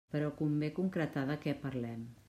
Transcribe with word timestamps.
Però 0.13 0.29
convé 0.39 0.71
concretar 0.79 1.27
de 1.33 1.37
què 1.47 1.57
parlem. 1.67 2.13